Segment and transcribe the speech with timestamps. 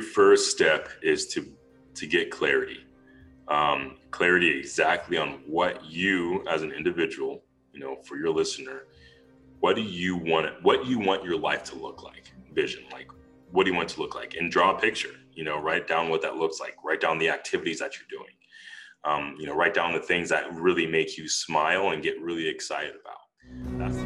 [0.00, 1.46] first step is to
[1.94, 2.84] to get clarity.
[3.48, 7.42] Um, clarity exactly on what you as an individual,
[7.72, 8.84] you know, for your listener,
[9.60, 12.32] what do you want what you want your life to look like?
[12.52, 13.08] Vision, like
[13.52, 14.34] what do you want to look like?
[14.34, 17.28] And draw a picture, you know, write down what that looks like, write down the
[17.28, 18.32] activities that you're doing.
[19.02, 22.46] Um, you know, write down the things that really make you smile and get really
[22.46, 23.78] excited about.
[23.78, 23.96] That's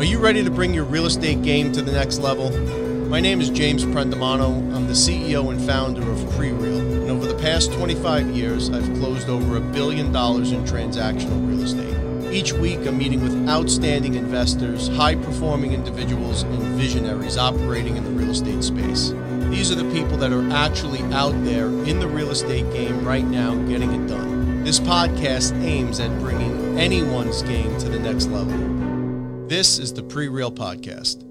[0.00, 2.85] Are you ready to bring your real estate game to the next level?
[3.08, 4.74] My name is James Prendamano.
[4.74, 6.80] I'm the CEO and founder of PreReal.
[7.02, 11.62] And over the past 25 years, I've closed over a billion dollars in transactional real
[11.62, 12.34] estate.
[12.34, 18.10] Each week, I'm meeting with outstanding investors, high performing individuals, and visionaries operating in the
[18.10, 19.12] real estate space.
[19.50, 23.24] These are the people that are actually out there in the real estate game right
[23.24, 24.64] now getting it done.
[24.64, 29.46] This podcast aims at bringing anyone's game to the next level.
[29.46, 31.25] This is the PreReal Podcast.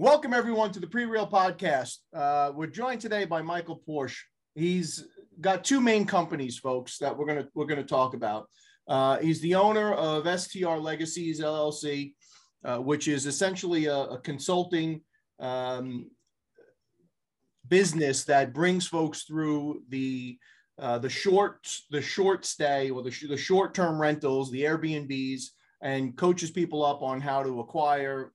[0.00, 1.98] Welcome, everyone, to the PreReal Podcast.
[2.16, 4.24] Uh, we're joined today by Michael Porche.
[4.54, 5.06] He's
[5.42, 8.48] got two main companies, folks, that we're gonna we're gonna talk about.
[8.88, 12.14] Uh, he's the owner of STR Legacies LLC,
[12.64, 15.02] uh, which is essentially a, a consulting
[15.38, 16.10] um,
[17.68, 20.38] business that brings folks through the
[20.78, 25.42] uh, the short the short stay or the, sh- the short term rentals, the Airbnbs,
[25.82, 28.32] and coaches people up on how to acquire,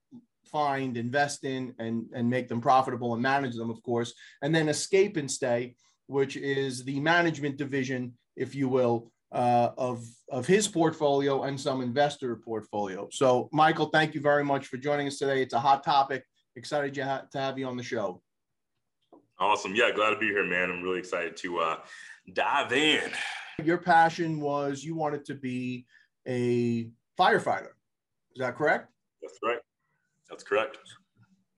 [0.55, 4.13] find, invest in, and and make them profitable and manage them, of course.
[4.41, 5.75] And then escape and stay,
[6.07, 11.81] which is the management division, if you will, uh, of of his portfolio and some
[11.81, 13.09] investor portfolio.
[13.11, 15.41] So, Michael, thank you very much for joining us today.
[15.41, 16.23] It's a hot topic.
[16.55, 18.21] Excited to have you on the show.
[19.37, 19.75] Awesome.
[19.75, 20.71] Yeah, glad to be here, man.
[20.71, 21.77] I'm really excited to uh,
[22.31, 23.11] dive in.
[23.61, 25.85] Your passion was you wanted to be
[26.25, 26.89] a
[27.19, 27.73] firefighter.
[28.33, 28.89] Is that correct?
[29.21, 29.64] That's right.
[30.35, 30.79] That's correct.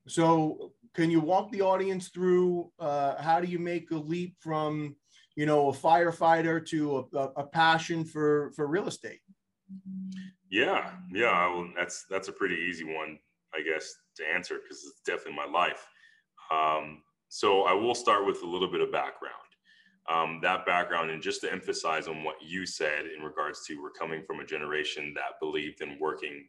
[0.06, 4.94] So, can you walk the audience through uh, how do you make a leap from,
[5.34, 9.18] you know, a firefighter to a, a passion for for real estate?
[10.48, 11.52] Yeah, yeah.
[11.52, 13.18] Well, that's that's a pretty easy one,
[13.52, 15.84] I guess, to answer because it's definitely my life.
[16.52, 19.34] Um, so I will start with a little bit of background.
[20.08, 23.90] Um, that background, and just to emphasize on what you said in regards to we're
[23.90, 26.46] coming from a generation that believed in working,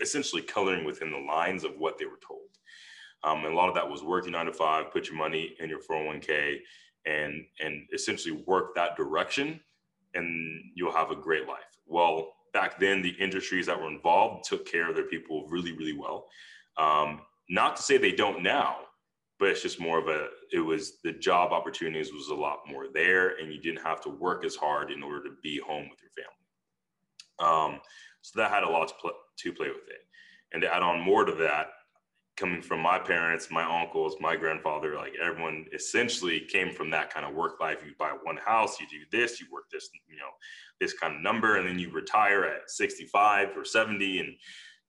[0.00, 2.40] essentially coloring within the lines of what they were told.
[3.24, 5.54] Um, and a lot of that was work working nine to five, put your money
[5.58, 6.58] in your 401k,
[7.06, 9.60] and and essentially work that direction,
[10.14, 11.78] and you'll have a great life.
[11.86, 15.96] Well, back then, the industries that were involved took care of their people really, really
[15.96, 16.26] well.
[16.76, 18.76] Um, not to say they don't now,
[19.38, 22.86] but it's just more of a it was the job opportunities was a lot more
[22.92, 26.00] there and you didn't have to work as hard in order to be home with
[26.02, 27.80] your family um,
[28.22, 30.00] so that had a lot to, pl- to play with it.
[30.52, 31.68] And to add on more to that
[32.36, 37.24] coming from my parents my uncles my grandfather like everyone essentially came from that kind
[37.26, 37.82] of work life.
[37.84, 40.30] You buy one house you do this you work this you know
[40.80, 44.34] this kind of number and then you retire at 65 or 70 and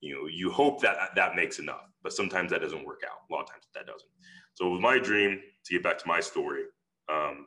[0.01, 1.89] you know you hope that that makes enough.
[2.03, 3.19] But sometimes that doesn't work out.
[3.29, 4.09] A lot of times that doesn't.
[4.53, 6.63] So it was my dream to get back to my story
[7.11, 7.45] um,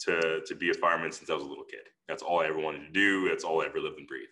[0.00, 1.80] to to be a fireman since i was a little kid.
[2.06, 3.28] That's all i ever wanted to do.
[3.28, 4.28] That's all i ever lived and breathed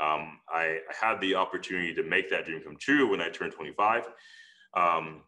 [0.00, 4.08] um, I, had the opportunity to make that dream come true when i turned 25
[4.74, 5.22] um,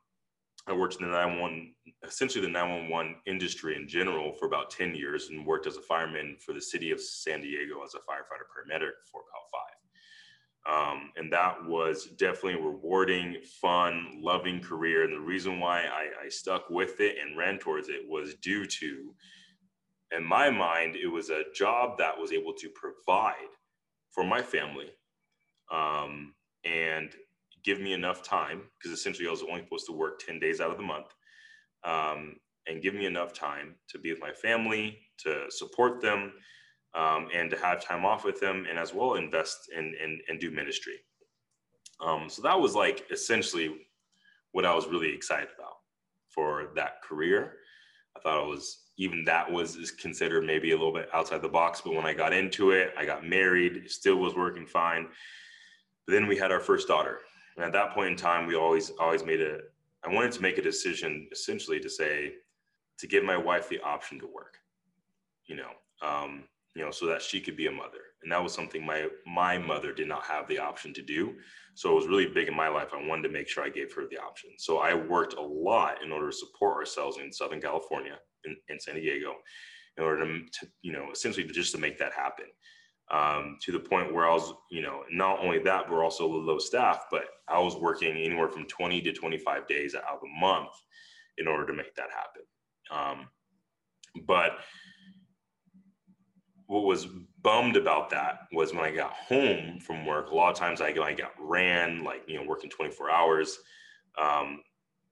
[0.67, 1.75] i worked in the 911
[2.07, 6.37] essentially the 911 industry in general for about 10 years and worked as a fireman
[6.45, 9.71] for the city of san diego as a firefighter paramedic for about five
[10.69, 15.05] um, and that was definitely a rewarding, fun, loving career.
[15.05, 18.67] And the reason why I, I stuck with it and ran towards it was due
[18.67, 19.15] to,
[20.17, 23.35] in my mind, it was a job that was able to provide
[24.13, 24.91] for my family
[25.73, 26.35] um,
[26.65, 27.11] and
[27.65, 30.71] give me enough time because essentially I was only supposed to work 10 days out
[30.71, 31.15] of the month
[31.85, 36.33] um, and give me enough time to be with my family, to support them,
[36.95, 40.41] um, and to have time off with them and as well invest in and, and
[40.41, 40.95] do ministry.
[42.01, 43.87] Um, so that was like essentially
[44.53, 45.75] what I was really excited about
[46.29, 47.55] for that career.
[48.17, 51.81] I thought it was even that was considered maybe a little bit outside the box,
[51.81, 55.09] but when I got into it, I got married, still was working fine.
[56.07, 57.21] But then we had our first daughter.
[57.57, 59.61] And at that point in time, we always always made a
[60.05, 62.35] I wanted to make a decision essentially to say
[62.99, 64.59] to give my wife the option to work.
[65.47, 65.71] You know,
[66.03, 66.45] um,
[66.75, 67.99] you know, so that she could be a mother.
[68.23, 71.35] And that was something my my mother did not have the option to do.
[71.75, 72.89] So it was really big in my life.
[72.93, 74.51] I wanted to make sure I gave her the option.
[74.59, 78.79] So I worked a lot in order to support ourselves in Southern California, in, in
[78.79, 79.35] San Diego,
[79.97, 82.47] in order to, to, you know, essentially just to make that happen.
[83.11, 86.59] um, to the point where I was, you know, not only that, we're also low
[86.59, 90.71] staff, but I was working anywhere from 20 to 25 days out of a month
[91.39, 92.43] in order to make that happen.
[92.91, 93.29] Um,
[94.27, 94.53] but
[96.71, 97.09] what was
[97.43, 100.91] bummed about that was when I got home from work, a lot of times I,
[101.03, 103.59] I got ran, like, you know, working 24 hours.
[104.17, 104.61] Um,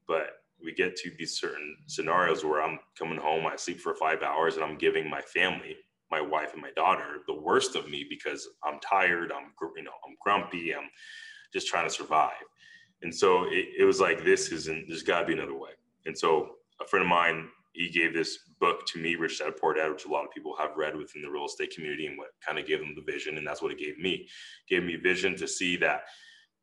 [0.06, 4.22] but we get to these certain scenarios where I'm coming home, I sleep for five
[4.22, 5.74] hours, and I'm giving my family,
[6.12, 9.90] my wife and my daughter, the worst of me because I'm tired, I'm you know
[10.06, 10.88] I'm grumpy, I'm
[11.52, 12.34] just trying to survive.
[13.02, 14.86] And so it, it was like this isn't.
[14.86, 15.70] There's got to be another way.
[16.06, 16.50] And so
[16.80, 20.04] a friend of mine, he gave this book to me, Rich Dad Poor Dad, which
[20.04, 22.66] a lot of people have read within the real estate community, and what kind of
[22.66, 24.26] gave them the vision, and that's what it gave me.
[24.68, 26.02] It gave me vision to see that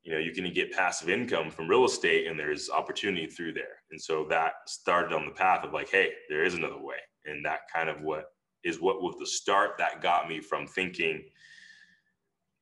[0.03, 3.81] you know you can get passive income from real estate and there's opportunity through there
[3.89, 7.43] and so that started on the path of like hey there is another way and
[7.43, 8.25] that kind of what
[8.63, 11.23] is what was the start that got me from thinking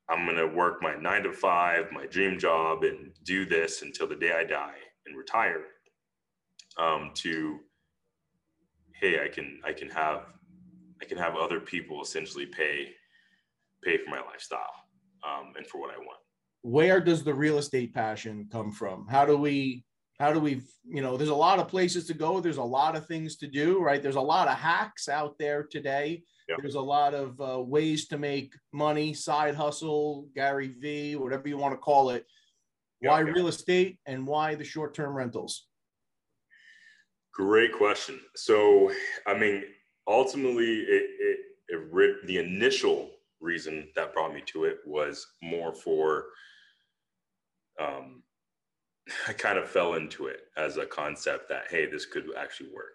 [0.09, 4.07] i'm going to work my nine to five my dream job and do this until
[4.07, 5.63] the day i die and retire
[6.77, 7.59] um, to
[9.03, 10.21] hey i can i can have
[11.01, 12.89] i can have other people essentially pay
[13.83, 14.75] pay for my lifestyle
[15.27, 16.19] um, and for what i want
[16.63, 19.05] where does the real estate passion come from?
[19.07, 19.83] How do we
[20.19, 22.95] how do we you know there's a lot of places to go there's a lot
[22.95, 26.59] of things to do right there's a lot of hacks out there today yep.
[26.61, 31.57] there's a lot of uh, ways to make money side hustle gary v whatever you
[31.57, 32.27] want to call it
[33.01, 33.35] yep, why yep.
[33.35, 35.65] real estate and why the short-term rentals
[37.33, 38.91] great question so
[39.27, 39.63] i mean
[40.07, 41.39] ultimately it, it,
[41.69, 43.09] it the initial
[43.41, 46.25] reason that brought me to it was more for
[47.79, 48.23] um,
[49.27, 52.93] I kind of fell into it as a concept that, hey, this could actually work.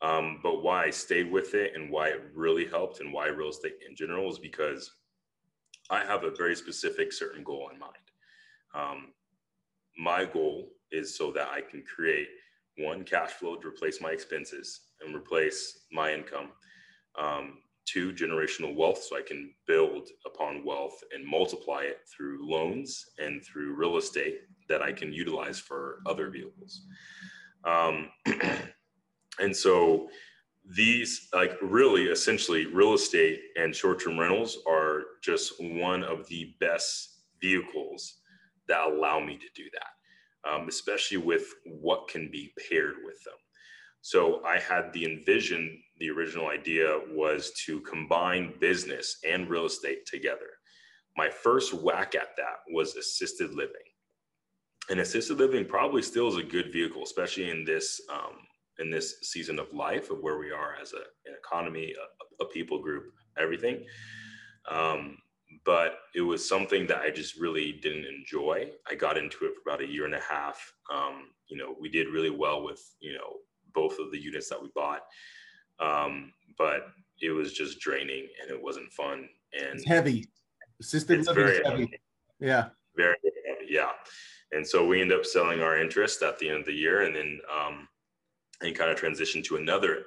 [0.00, 3.48] Um, but why I stayed with it and why it really helped and why real
[3.48, 4.92] estate in general is because
[5.90, 7.94] I have a very specific certain goal in mind.
[8.74, 9.08] Um,
[9.98, 12.28] my goal is so that I can create
[12.78, 16.50] one cash flow to replace my expenses and replace my income.
[17.18, 23.04] Um, two generational wealth so I can build upon wealth and multiply it through loans
[23.18, 26.82] and through real estate that I can utilize for other vehicles.
[27.64, 28.08] Um,
[29.40, 30.08] and so
[30.76, 37.22] these like really essentially real estate and short-term rentals are just one of the best
[37.40, 38.16] vehicles
[38.68, 39.97] that allow me to do that
[40.44, 43.34] um, especially with what can be paired with them
[44.00, 50.06] so I had the envision, the original idea was to combine business and real estate
[50.06, 50.46] together.
[51.16, 53.74] My first whack at that was assisted living.
[54.90, 58.36] And assisted living probably still is a good vehicle, especially in this um,
[58.78, 62.48] in this season of life of where we are as a, an economy, a, a
[62.48, 63.84] people group, everything.
[64.70, 65.18] Um,
[65.64, 68.70] but it was something that I just really didn't enjoy.
[68.90, 70.72] I got into it for about a year and a half.
[70.92, 73.38] Um, you know, we did really well with you know
[73.74, 75.02] both of the units that we bought.
[75.80, 76.88] Um, but
[77.20, 79.28] it was just draining and it wasn't fun.
[79.52, 80.28] And it's heavy.
[80.80, 81.82] Assisted it's very heavy.
[81.82, 82.00] heavy.
[82.40, 82.68] Yeah.
[82.96, 83.66] Very heavy.
[83.68, 83.90] Yeah.
[84.52, 87.14] And so we end up selling our interest at the end of the year and
[87.14, 87.88] then um,
[88.62, 90.04] and kind of transitioned to another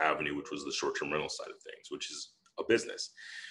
[0.00, 3.10] avenue, which was the short-term rental side of things, which is a business.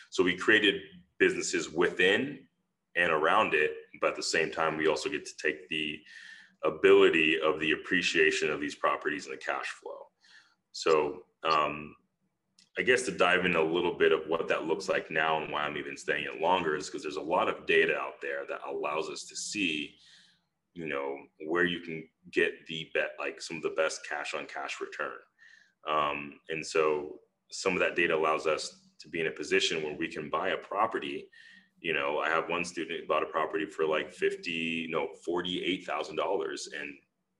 [0.10, 0.82] So we created
[1.24, 2.40] businesses within
[2.98, 3.72] and around it,
[4.02, 6.00] but at the same time, we also get to take the
[6.66, 10.02] ability of the appreciation of these properties and the cash flow.
[10.74, 11.96] So um,
[12.78, 15.52] I guess to dive in a little bit of what that looks like now and
[15.52, 18.42] why I'm even staying it longer is because there's a lot of data out there
[18.50, 19.96] that allows us to see,
[20.74, 21.16] you know,
[21.48, 25.20] where you can get the bet like some of the best cash on cash return.
[25.88, 27.20] Um, and so
[27.50, 30.50] some of that data allows us to be in a position where we can buy
[30.50, 31.28] a property
[31.84, 36.12] you know, I have one student bought a property for like 50, no, $48,000
[36.80, 36.94] and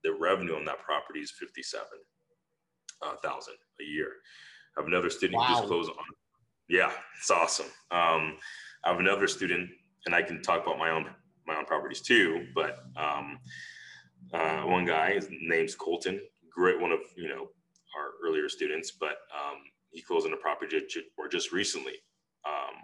[0.04, 2.04] the revenue on that property is 57,000
[3.02, 3.16] uh,
[3.80, 4.10] a year.
[4.76, 5.48] I have another student wow.
[5.48, 5.96] just closed on.
[6.68, 7.68] Yeah, it's awesome.
[7.90, 8.38] Um,
[8.84, 9.70] I have another student
[10.06, 11.06] and I can talk about my own,
[11.48, 13.40] my own properties too, but um,
[14.34, 16.20] uh, one guy, his name's Colton,
[16.54, 17.48] great one of, you know,
[17.98, 19.60] our earlier students, but um,
[19.94, 20.82] he closed on a property
[21.18, 21.94] or just recently.
[22.46, 22.76] Um,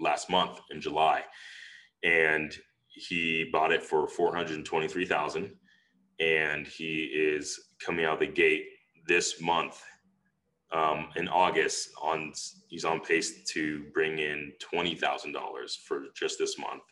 [0.00, 1.22] last month in July,
[2.02, 2.54] and
[2.88, 5.52] he bought it for four hundred twenty-three thousand,
[6.18, 8.64] and he is coming out of the gate
[9.06, 9.82] this month
[10.72, 11.90] um, in August.
[12.02, 12.32] On
[12.68, 16.82] he's on pace to bring in twenty thousand dollars for just this month,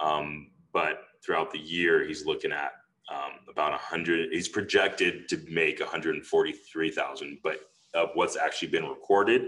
[0.00, 2.72] um, but throughout the year he's looking at
[3.12, 4.30] um, about a hundred.
[4.32, 7.60] He's projected to make one hundred forty-three thousand, but
[7.94, 9.42] of what's actually been recorded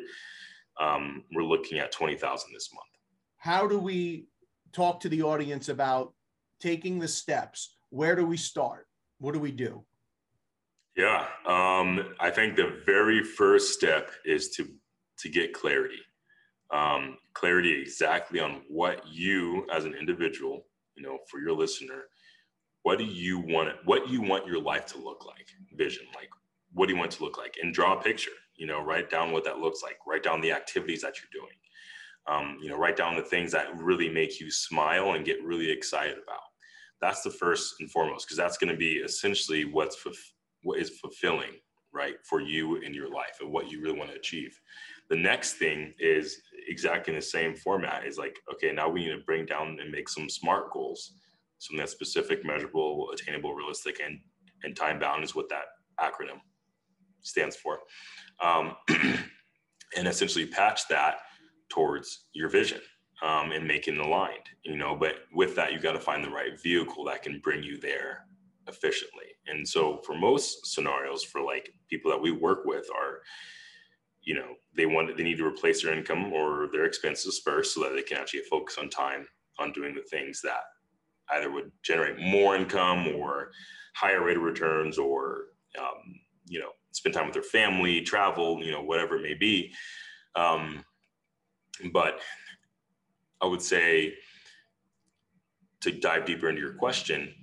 [0.81, 2.87] um, we're looking at 20,000 this month.
[3.37, 4.27] how do we
[4.73, 6.15] talk to the audience about
[6.61, 7.77] taking the steps?
[7.91, 8.87] Where do we start?
[9.19, 9.85] What do we do?
[10.97, 14.67] Yeah, um, I think the very first step is to
[15.19, 16.01] to get clarity.
[16.73, 20.67] Um, clarity exactly on what you as an individual,
[20.97, 22.05] you know, for your listener,
[22.83, 23.71] what do you want?
[23.85, 25.47] What you want your life to look like?
[25.75, 26.31] Vision, like
[26.73, 27.57] what do you want to look like?
[27.61, 28.31] And draw a picture.
[28.57, 29.99] You know, write down what that looks like.
[30.07, 31.57] Write down the activities that you're doing.
[32.27, 35.71] Um, you know, write down the things that really make you smile and get really
[35.71, 36.43] excited about.
[37.01, 39.97] That's the first and foremost, because that's going to be essentially what's
[40.63, 41.53] what is fulfilling,
[41.95, 44.61] right, for you in your life and what you really want to achieve.
[45.09, 48.07] The next thing is exactly in the same format.
[48.07, 51.15] Is like, okay, now we need to bring down and make some SMART goals,
[51.59, 54.21] something that's specific, measurable, attainable, realistic, and
[54.63, 55.65] and time bound is what that
[55.99, 56.41] acronym
[57.23, 57.79] stands for.
[58.43, 58.75] Um,
[59.97, 61.17] and essentially patch that
[61.69, 62.81] towards your vision
[63.23, 66.31] um, and make it aligned, you know, but with that, you got to find the
[66.31, 68.27] right vehicle that can bring you there
[68.69, 69.27] efficiently.
[69.47, 73.21] And so for most scenarios for like people that we work with are,
[74.23, 77.81] you know, they want, they need to replace their income or their expenses first so
[77.83, 79.27] that they can actually focus on time
[79.59, 80.63] on doing the things that
[81.33, 83.51] either would generate more income or
[83.95, 85.47] higher rate of returns or,
[85.79, 89.73] um, you know, spend time with their family, travel, you know, whatever it may be.
[90.35, 90.85] Um,
[91.93, 92.21] but
[93.41, 94.15] I would say
[95.81, 97.35] to dive deeper into your question,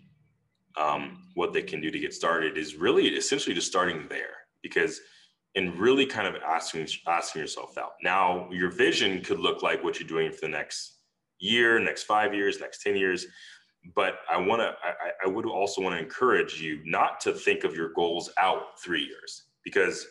[0.78, 5.02] um, what they can do to get started is really essentially just starting there because
[5.56, 7.94] and really kind of asking asking yourself out.
[8.04, 10.98] Now, your vision could look like what you're doing for the next
[11.40, 13.26] year, next five years, next 10 years.
[13.96, 17.64] But I want to, I, I would also want to encourage you not to think
[17.64, 20.08] of your goals out three years because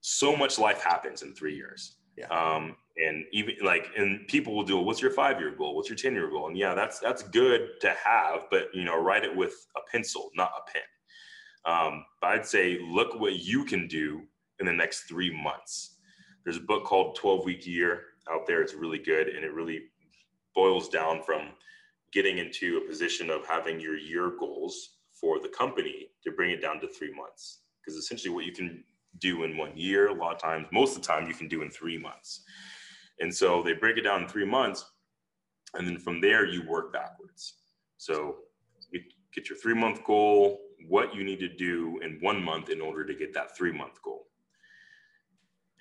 [0.00, 1.96] so much life happens in three years.
[2.16, 2.26] Yeah.
[2.26, 5.74] Um, and even like and people will do what's your five year goal?
[5.74, 6.48] What's your 10 year goal?
[6.48, 10.30] And yeah that's that's good to have but you know write it with a pencil
[10.34, 10.82] not a pen.
[11.64, 14.22] Um, but i'd say look what you can do
[14.60, 15.96] in the next three months.
[16.44, 18.62] There's a book called 12 week year out there.
[18.62, 19.84] It's really good and it really
[20.54, 21.48] boils down from
[22.12, 26.60] getting into a position of having your year goals for the company to bring it
[26.60, 28.82] down to three months because essentially what you can
[29.18, 31.62] do in one year a lot of times most of the time you can do
[31.62, 32.44] in three months
[33.22, 34.84] and so they break it down in three months.
[35.74, 37.54] And then from there, you work backwards.
[37.96, 38.36] So
[38.90, 39.00] you
[39.34, 43.04] get your three month goal, what you need to do in one month in order
[43.04, 44.26] to get that three month goal.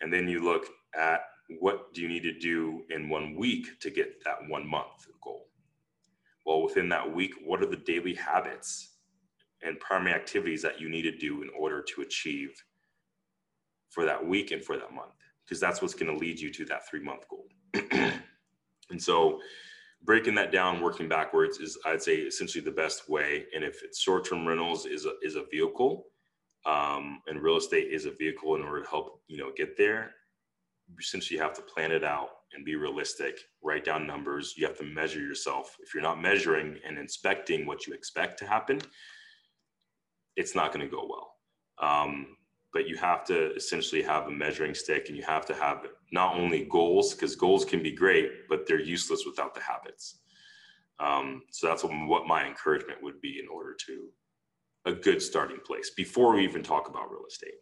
[0.02, 1.22] And then you look at
[1.60, 5.48] what do you need to do in one week to get that one month goal.
[6.52, 8.90] Well, within that week, what are the daily habits
[9.64, 12.52] and primary activities that you need to do in order to achieve
[13.90, 15.14] for that week and for that month?
[15.52, 17.46] because that's what's going to lead you to that three month goal.
[18.90, 19.40] and so
[20.04, 23.46] breaking that down, working backwards is I'd say essentially the best way.
[23.54, 26.06] And if it's short term rentals is a, is a vehicle
[26.66, 30.12] um, and real estate is a vehicle in order to help, you know, get there,
[30.98, 34.54] essentially you have to plan it out and be realistic, write down numbers.
[34.58, 35.76] You have to measure yourself.
[35.80, 38.82] If you're not measuring and inspecting what you expect to happen,
[40.36, 41.36] it's not going to go well.
[41.80, 42.28] Um,
[42.74, 46.36] but you have to essentially have a measuring stick and you have to have not
[46.36, 50.20] only goals because goals can be great but they're useless without the habits
[51.00, 54.10] um, so that's what my encouragement would be in order to
[54.86, 57.56] a good starting place before we even talk about real estate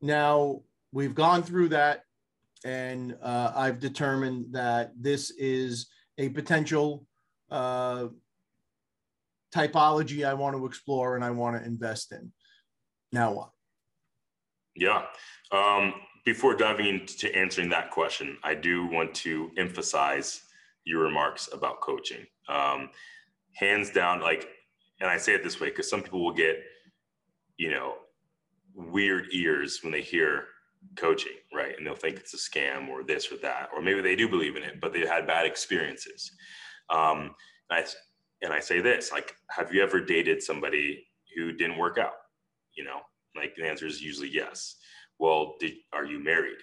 [0.00, 0.60] now
[0.92, 2.04] we've gone through that
[2.64, 5.88] and uh, i've determined that this is
[6.18, 7.06] a potential
[7.50, 8.06] uh,
[9.54, 12.32] typology i want to explore and i want to invest in
[13.12, 13.50] now what
[14.80, 15.02] yeah.
[15.52, 20.42] Um, before diving into answering that question, I do want to emphasize
[20.84, 22.26] your remarks about coaching.
[22.48, 22.90] Um,
[23.54, 24.48] hands down, like,
[25.00, 26.62] and I say it this way because some people will get,
[27.56, 27.94] you know,
[28.74, 30.44] weird ears when they hear
[30.96, 31.76] coaching, right?
[31.76, 34.56] And they'll think it's a scam or this or that, or maybe they do believe
[34.56, 36.32] in it, but they had bad experiences.
[36.88, 37.34] Um,
[37.70, 37.84] and I,
[38.42, 41.06] and I say this, like, have you ever dated somebody
[41.36, 42.14] who didn't work out?
[42.74, 43.00] You know,
[43.36, 44.76] like the answer is usually yes.
[45.18, 46.58] Well, did, are you married?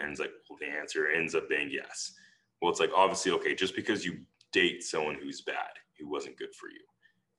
[0.00, 2.12] And it's like, well, the answer ends up being yes.
[2.60, 4.18] Well, it's like, obviously, okay, just because you
[4.52, 6.80] date someone who's bad, who wasn't good for you,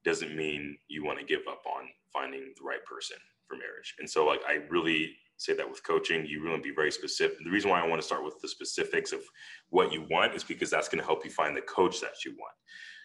[0.04, 3.96] doesn't mean you want to give up on finding the right person for marriage.
[4.00, 7.38] And so, like, I really say that with coaching, you really be very specific.
[7.44, 9.22] The reason why I want to start with the specifics of
[9.70, 12.32] what you want is because that's going to help you find the coach that you
[12.32, 12.54] want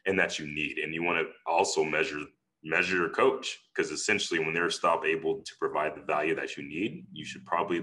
[0.07, 0.79] and that you need.
[0.79, 2.21] And you want to also measure
[2.67, 6.67] measure your coach because essentially when they're stop able to provide the value that you
[6.67, 7.83] need you should probably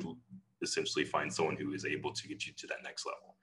[0.63, 3.36] essentially find someone who is able to get you to that next level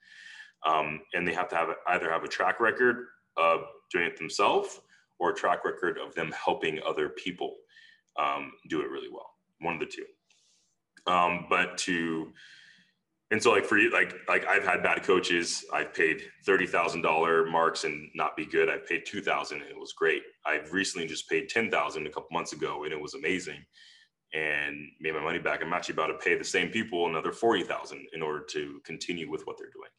[0.67, 3.61] um, and they have to have either have a track record of
[3.93, 4.81] doing it themselves
[5.19, 7.55] or a track record of them helping other people
[8.19, 9.31] um, do it really well.
[9.61, 10.05] One of the two.
[11.09, 12.33] Um, but to
[13.31, 15.65] and so like for you like like i've had bad coaches.
[15.73, 18.69] I've paid $30000 marks and not be good.
[18.71, 20.23] I've paid 2000 and it was great.
[20.47, 23.65] I've recently just paid 10000 a couple months ago and it was amazing.
[24.35, 25.63] And made my money back.
[25.63, 29.47] I'm actually about to pay the same people another 40000 in order to continue with
[29.47, 29.91] what they're doing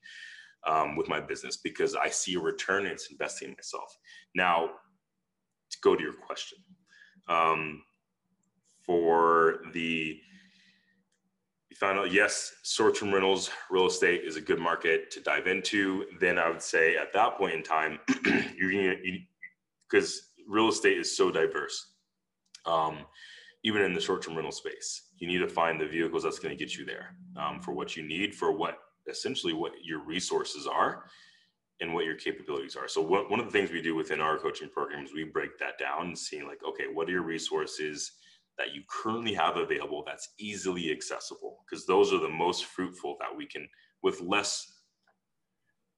[0.67, 3.97] um, with my business because i see a return and it's investing in myself.
[4.35, 4.69] Now
[5.71, 6.59] to go to your question
[7.27, 7.81] um,
[8.83, 10.19] for the
[11.79, 16.05] found out yes short-term rentals real estate is a good market to dive into.
[16.19, 17.99] Then i would say at that point in time
[18.57, 18.95] you're
[19.89, 21.93] because real estate is so diverse
[22.65, 22.99] um,
[23.63, 26.63] even in the short-term rental space you need to find the vehicles that's going to
[26.63, 31.05] get you there um, for what you need for what essentially what your resources are
[31.81, 32.87] and what your capabilities are.
[32.87, 35.77] So what, one of the things we do within our coaching programs we break that
[35.79, 38.11] down and seeing like okay what are your resources
[38.59, 43.35] that you currently have available that's easily accessible because those are the most fruitful that
[43.35, 43.67] we can
[44.03, 44.71] with less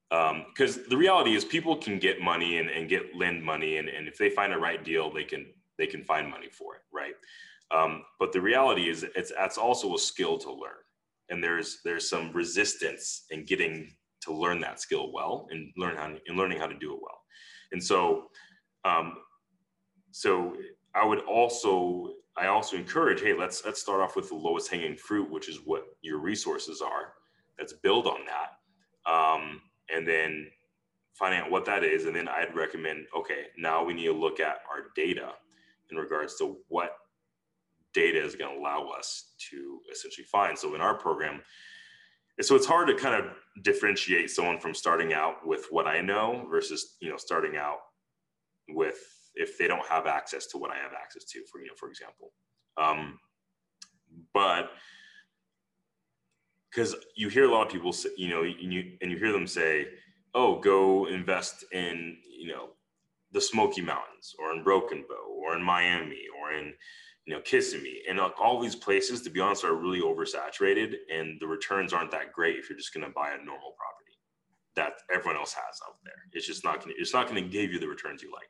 [0.10, 3.90] because um, the reality is people can get money and, and get lend money and,
[3.90, 5.46] and if they find a right deal they can
[5.78, 7.14] they can find money for it right?
[7.72, 10.82] Um, but the reality is it's that's also a skill to learn
[11.30, 13.92] and there's there's some resistance in getting
[14.22, 17.22] to learn that skill well and learn how and learning how to do it well.
[17.72, 18.26] And so
[18.84, 19.16] um,
[20.12, 20.56] so
[20.94, 24.96] i would also I also encourage, hey, let's let's start off with the lowest hanging
[24.96, 27.14] fruit, which is what your resources are.
[27.60, 29.62] Let's build on that, um,
[29.94, 30.48] and then
[31.14, 34.40] find out what that is, and then I'd recommend, okay, now we need to look
[34.40, 35.34] at our data
[35.92, 36.96] in regards to what
[37.94, 40.58] data is going to allow us to essentially find.
[40.58, 41.42] So in our program,
[42.40, 43.32] so it's hard to kind of
[43.64, 47.80] differentiate someone from starting out with what I know versus you know starting out
[48.70, 49.00] with
[49.36, 51.90] if they don't have access to what I have access to, for you know, for
[51.90, 52.32] example.
[52.78, 53.20] Um,
[54.34, 54.72] but
[56.70, 59.32] because you hear a lot of people say, you know, and you and you hear
[59.32, 59.88] them say,
[60.34, 62.70] "Oh, go invest in you know
[63.32, 66.74] the Smoky Mountains or in Broken Bow or in Miami or in
[67.26, 71.48] you know Kissimmee," and all these places, to be honest, are really oversaturated, and the
[71.48, 74.02] returns aren't that great if you're just going to buy a normal property
[74.76, 76.14] that everyone else has out there.
[76.32, 78.50] It's just not going to it's not going to give you the returns you like.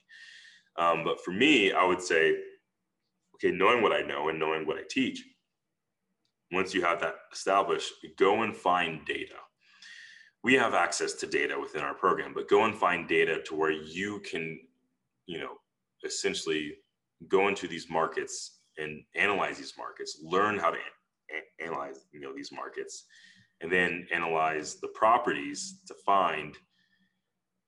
[0.77, 2.35] Um, but for me, I would say,
[3.35, 5.23] okay, knowing what I know and knowing what I teach,
[6.51, 9.35] once you have that established, go and find data.
[10.43, 13.71] We have access to data within our program, but go and find data to where
[13.71, 14.59] you can,
[15.27, 15.53] you know,
[16.03, 16.73] essentially
[17.27, 20.77] go into these markets and analyze these markets, learn how to
[21.63, 23.05] analyze, you know, these markets,
[23.61, 26.57] and then analyze the properties to find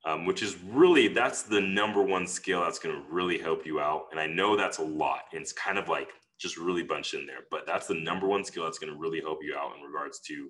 [0.05, 3.79] um, which is really that's the number one skill that's going to really help you
[3.79, 4.07] out.
[4.11, 7.25] And i know that's a lot and it's kind of like just really bunched in
[7.25, 9.83] there but that's the number one skill that's going to really help you out in
[9.83, 10.49] regards to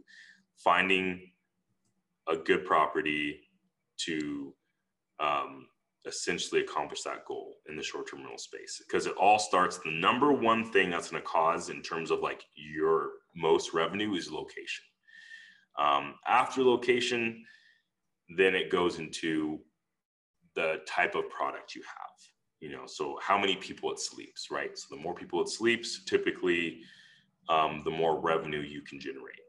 [0.57, 1.31] finding
[2.29, 3.41] a good property
[3.97, 4.53] to
[5.19, 5.67] um,
[6.05, 8.81] essentially accomplish that goal in the short-term rental space.
[8.85, 12.19] Because it all starts the number one thing that's going to cause in terms of
[12.19, 14.85] like your most revenue is location.
[15.79, 17.43] Um, after location
[18.29, 19.59] then it goes into
[20.55, 22.13] the type of product you have
[22.63, 22.85] you know?
[22.85, 24.75] So how many people it sleeps right?
[24.77, 26.79] So the more people it sleeps typically
[27.49, 29.41] um, the more revenue you can generate.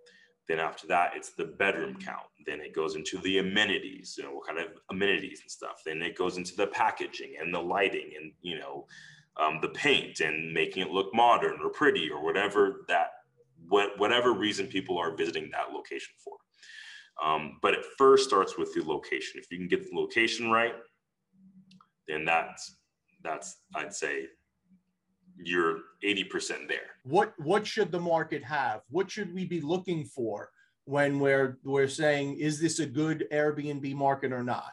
[0.49, 2.27] Then after that it's the bedroom count.
[2.45, 5.83] Then it goes into the amenities you know what kind of amenities and stuff.
[5.87, 8.87] Then it goes into the packaging and the lighting and you know
[9.37, 13.11] um, the paint and making it look modern or pretty or whatever that
[13.69, 16.35] what, whatever reason people are visiting that location for
[17.23, 19.41] um, but it first starts with the location.
[19.41, 20.75] If you can get the location right,
[22.09, 22.77] then that's
[23.23, 24.27] that's I'd say
[25.37, 26.79] you're 80% there.
[27.05, 28.83] What what should the market have?
[28.89, 30.51] What should we be looking for
[30.85, 34.73] when we're we're saying is this a good Airbnb market or not?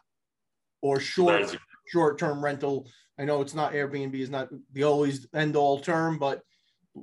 [0.81, 2.87] Or short a- short-term rental.
[3.19, 6.41] I know it's not Airbnb is not the always end all term, but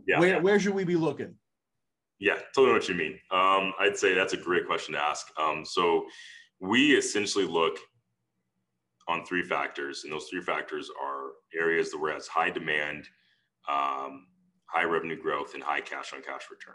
[0.06, 0.40] yeah, where, yeah.
[0.40, 1.34] where should we be looking?
[2.20, 3.18] Yeah, totally know what you mean.
[3.30, 5.28] Um, I'd say that's a great question to ask.
[5.40, 6.06] Um, so
[6.60, 7.78] we essentially look
[9.06, 13.08] on three factors, and those three factors are areas that were has high demand,
[13.68, 14.26] um,
[14.66, 16.74] high revenue growth, and high cash on cash return.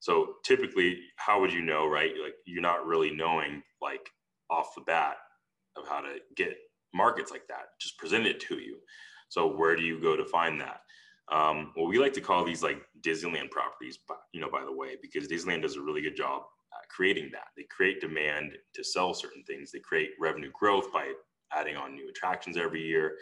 [0.00, 2.12] So typically, how would you know, right?
[2.20, 4.10] Like you're not really knowing like
[4.50, 5.16] off the bat
[5.76, 6.56] of how to get
[6.92, 7.66] markets like that.
[7.80, 8.78] Just present it to you.
[9.28, 10.80] So where do you go to find that?
[11.30, 13.98] Um, well, we like to call these like Disneyland properties,
[14.32, 16.42] you know, by the way, because Disneyland does a really good job
[16.74, 17.48] at creating that.
[17.56, 19.70] They create demand to sell certain things.
[19.70, 21.12] They create revenue growth by
[21.52, 23.16] adding on new attractions every year.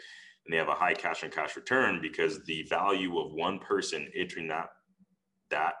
[0.45, 4.09] And they have a high cash on cash return because the value of one person
[4.15, 4.69] entering that
[5.51, 5.73] that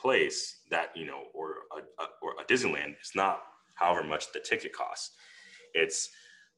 [0.00, 3.42] place, that you know, or a, a or a Disneyland is not
[3.74, 5.12] however much the ticket costs.
[5.74, 6.10] It's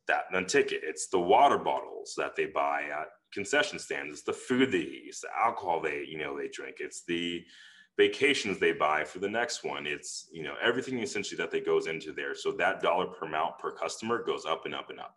[0.08, 0.80] that non ticket.
[0.82, 4.12] It's the water bottles that they buy at concession stands.
[4.12, 5.04] It's the food they eat.
[5.06, 6.76] It's the alcohol they you know they drink.
[6.80, 7.44] It's the
[7.98, 9.86] vacations they buy for the next one.
[9.86, 12.34] It's you know everything essentially that they goes into there.
[12.34, 15.16] So that dollar per mount per customer goes up and up and up.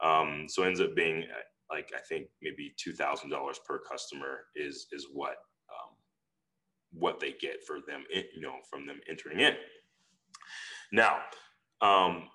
[0.00, 4.46] Um, so ends up being uh, like I think maybe two thousand dollars per customer
[4.54, 5.36] is is what
[5.70, 5.94] um,
[6.92, 9.54] what they get for them you know from them entering in.
[10.92, 11.18] Now,
[11.80, 12.28] um,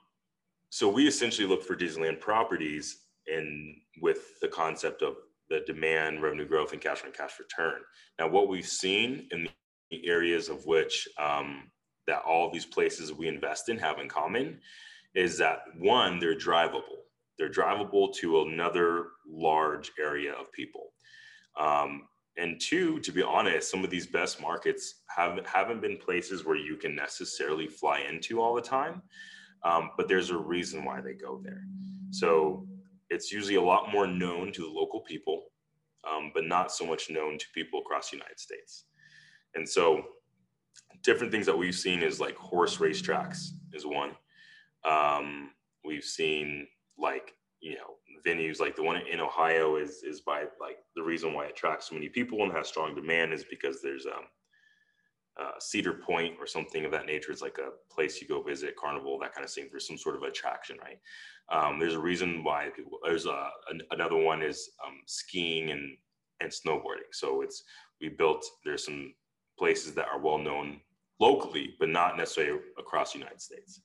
[0.70, 2.98] so we essentially look for Disneyland properties
[3.32, 5.16] and with the concept of
[5.50, 7.82] the demand, revenue growth, and cash on cash return.
[8.18, 9.48] Now, what we've seen in
[9.90, 11.70] the areas of which um,
[12.08, 14.60] that all these places we invest in have in common
[15.14, 17.02] is that one, they're drivable.
[17.38, 20.94] They're drivable to another large area of people.
[21.60, 22.04] Um,
[22.38, 26.56] and two, to be honest, some of these best markets haven't haven't been places where
[26.56, 29.02] you can necessarily fly into all the time,
[29.64, 31.64] um, but there's a reason why they go there.
[32.12, 32.66] So
[33.12, 35.44] it's usually a lot more known to the local people,
[36.10, 38.86] um, but not so much known to people across the United States.
[39.54, 40.04] And so,
[41.04, 44.12] different things that we've seen is like horse racetracks is one.
[44.90, 45.52] Um,
[45.84, 50.78] we've seen like you know venues like the one in Ohio is is by like
[50.96, 54.06] the reason why it attracts so many people and has strong demand is because there's
[54.06, 54.26] um
[55.40, 57.32] uh, Cedar Point or something of that nature.
[57.32, 59.68] It's like a place you go visit, carnival, that kind of thing.
[59.70, 61.00] There's some sort of attraction, right?
[61.52, 63.00] Um, there's a reason why people.
[63.04, 65.98] There's a, an, another one is um, skiing and
[66.42, 67.12] and snowboarding.
[67.12, 67.64] So it's
[68.00, 68.46] we built.
[68.66, 69.14] There's some
[69.58, 70.80] places that are well known
[71.20, 73.82] locally, but not necessarily across the United States.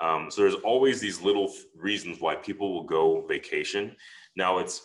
[0.00, 3.96] Um, so there's always these little reasons why people will go vacation.
[4.36, 4.82] Now it's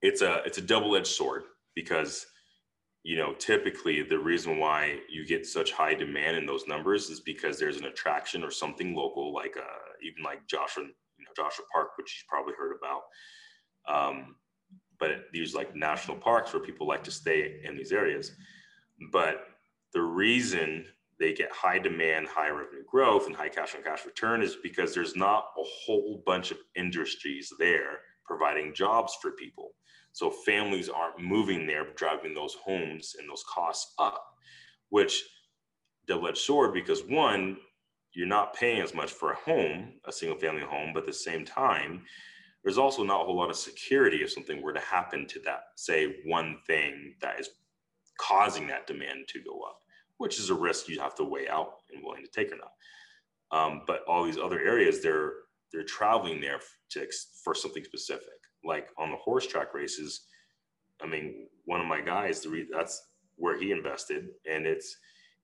[0.00, 2.26] it's a it's a double-edged sword because
[3.04, 7.20] you know typically the reason why you get such high demand in those numbers is
[7.20, 11.64] because there's an attraction or something local like uh, even like Joshua you know Joshua
[11.72, 13.02] Park which you've probably heard about
[13.86, 14.34] um,
[14.98, 18.32] but these like national parks where people like to stay in these areas
[19.12, 19.46] but
[19.92, 20.84] the reason
[21.18, 24.94] they get high demand, high revenue growth, and high cash on cash return is because
[24.94, 29.74] there's not a whole bunch of industries there providing jobs for people.
[30.14, 34.24] So families aren't moving there, driving those homes and those costs up,
[34.90, 35.24] which
[36.08, 37.58] double-edged sword because one,
[38.14, 41.14] you're not paying as much for a home, a single family home, but at the
[41.14, 42.02] same time,
[42.64, 45.64] there's also not a whole lot of security if something were to happen to that,
[45.76, 47.50] say one thing that is
[48.18, 49.78] causing that demand to go up
[50.18, 52.72] which is a risk you have to weigh out and willing to take or not.
[53.50, 55.32] Um, but all these other areas, they're
[55.72, 57.08] they're traveling there to
[57.44, 58.28] for something specific.
[58.64, 60.22] Like on the horse track races,
[61.02, 63.02] I mean, one of my guys, the re- that's
[63.36, 64.96] where he invested, and it's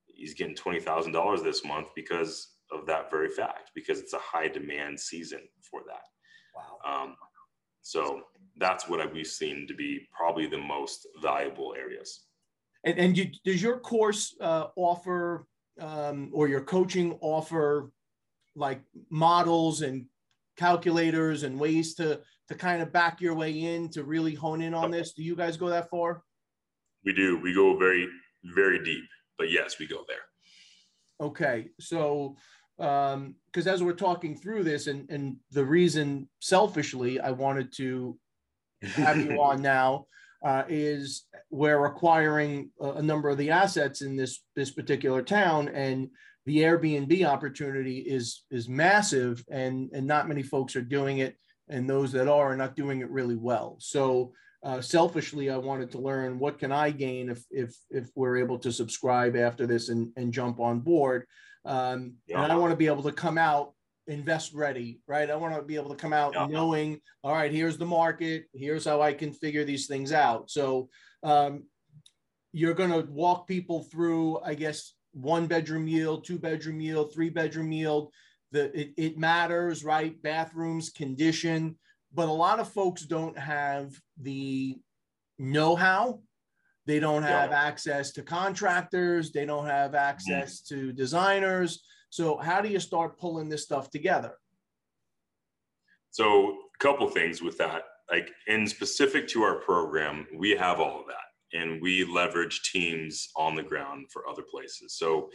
[0.06, 4.18] he's getting twenty thousand dollars this month because of that very fact, because it's a
[4.18, 6.04] high demand season for that.
[6.54, 7.02] Wow.
[7.02, 7.16] Um,
[7.83, 8.22] so
[8.59, 12.26] that's what we've seen to be probably the most valuable areas.
[12.85, 15.46] And, and you, does your course uh, offer
[15.80, 17.90] um, or your coaching offer
[18.54, 20.06] like models and
[20.56, 24.74] calculators and ways to to kind of back your way in to really hone in
[24.74, 25.12] on this?
[25.12, 26.22] Do you guys go that far?
[27.04, 27.38] We do.
[27.38, 28.08] We go very
[28.44, 29.04] very deep,
[29.38, 31.26] but yes, we go there.
[31.26, 32.36] Okay, so
[32.76, 33.34] because um,
[33.72, 38.18] as we're talking through this, and and the reason selfishly I wanted to
[38.82, 40.06] have you on now
[40.44, 45.68] uh, is we're acquiring a, a, number of the assets in this this particular town,
[45.68, 46.08] and
[46.46, 51.36] the Airbnb opportunity is is massive, and and not many folks are doing it,
[51.70, 53.76] and those that are are not doing it really well.
[53.80, 54.33] So.
[54.62, 58.59] Uh, selfishly, I wanted to learn what can I gain if if if we're able
[58.59, 61.24] to subscribe after this and, and jump on board.
[61.64, 62.42] Um, yeah.
[62.42, 63.72] And I want to be able to come out
[64.11, 65.30] invest ready, right?
[65.30, 66.46] I want to be able to come out yeah.
[66.46, 70.50] knowing, all right, here's the market, here's how I can figure these things out.
[70.50, 70.88] So
[71.22, 71.64] um,
[72.52, 77.30] you're going to walk people through, I guess, one bedroom yield, two bedroom yield, three
[77.30, 78.12] bedroom yield.
[78.52, 80.20] The it, it matters, right?
[80.22, 81.78] Bathrooms, condition,
[82.12, 84.78] but a lot of folks don't have the
[85.38, 86.20] know-how.
[86.86, 87.62] They don't have yeah.
[87.62, 89.30] access to contractors.
[89.30, 90.74] They don't have access mm-hmm.
[90.74, 94.32] to designers so how do you start pulling this stuff together?
[96.10, 97.82] So a couple things with that.
[98.10, 103.28] Like in specific to our program, we have all of that and we leverage teams
[103.36, 104.94] on the ground for other places.
[104.94, 105.30] So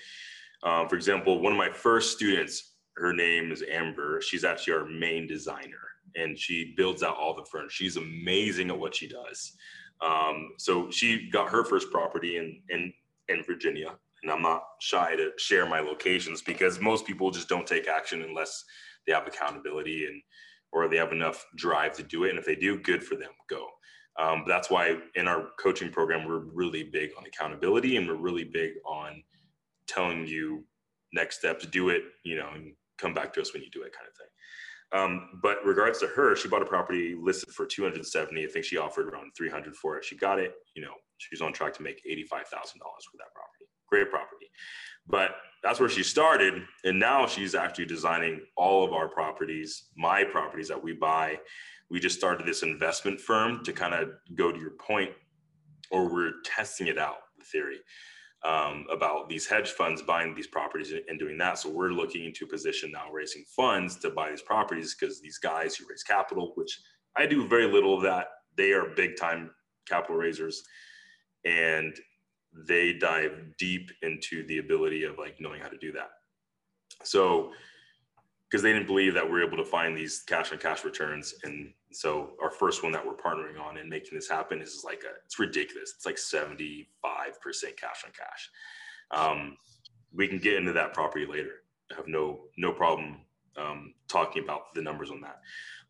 [0.64, 4.22] Um, for example, one of my first students, her name is Amber.
[4.22, 5.82] She's actually our main designer
[6.16, 7.70] and she builds out all the furniture.
[7.72, 9.54] She's amazing at what she does.
[10.02, 12.94] Um, so she got her first property in, in,
[13.28, 13.96] in Virginia.
[14.24, 18.22] And I'm not shy to share my locations because most people just don't take action
[18.22, 18.64] unless
[19.06, 20.22] they have accountability and
[20.72, 22.32] or they have enough drive to do it.
[22.32, 23.68] And if they do, good for them, go.
[24.18, 28.44] Um, that's why in our coaching program, we're really big on accountability and we're really
[28.46, 29.24] big on
[29.88, 30.64] telling you
[31.14, 33.94] next steps, do it, you know, and come back to us when you do it
[33.94, 34.28] kind of thing.
[34.92, 38.44] Um, but regards to her, she bought a property listed for 270.
[38.44, 40.06] I think she offered around 300 for it.
[40.06, 40.54] She got it.
[40.76, 43.66] You know, she's on track to make $85,000 for that property.
[43.90, 44.50] Great property.
[45.08, 45.32] But
[45.64, 46.64] that's where she started.
[46.84, 51.40] And now she's actually designing all of our properties, my properties that we buy.
[51.90, 55.12] We just started this investment firm to kind of go to your point,
[55.92, 57.80] or we're testing it out, the theory
[58.46, 61.58] um, about these hedge funds buying these properties and doing that.
[61.58, 65.40] So we're looking into a position now raising funds to buy these properties because these
[65.40, 66.80] guys who raise capital, which
[67.16, 69.52] I do very little of that, they are big time
[69.88, 70.64] capital raisers
[71.44, 71.96] and
[72.68, 76.10] they dive deep into the ability of like knowing how to do that.
[77.04, 77.52] So
[78.50, 81.34] because they didn't believe that we are able to find these cash on cash returns.
[81.44, 85.04] And so our first one that we're partnering on and making this happen is like
[85.04, 85.94] a, it's ridiculous.
[85.96, 86.86] It's like 75%
[87.78, 88.50] cash on cash.
[89.12, 89.58] Um,
[90.14, 91.64] we can get into that property later.
[91.92, 93.22] I have no, no problem
[93.58, 95.40] um, talking about the numbers on that.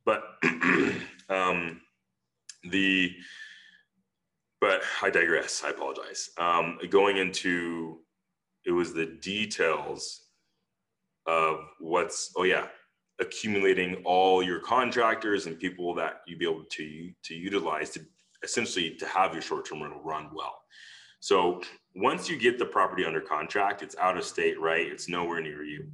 [0.05, 0.23] But
[1.29, 1.81] um,
[2.69, 3.11] the,
[4.61, 5.63] but I digress.
[5.65, 6.29] I apologize.
[6.37, 8.01] Um, going into,
[8.63, 10.21] it was the details
[11.27, 12.67] of what's oh yeah
[13.19, 18.01] accumulating all your contractors and people that you'd be able to to utilize to
[18.43, 20.61] essentially to have your short-term rental run well.
[21.21, 21.61] So
[21.95, 24.85] once you get the property under contract it's out of state right?
[24.85, 25.87] It's nowhere near you.